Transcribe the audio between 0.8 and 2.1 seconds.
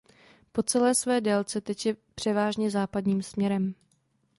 své délce teče